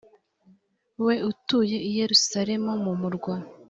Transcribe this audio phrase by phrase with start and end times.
[1.05, 3.35] we utuye i yerusalemu mumurwa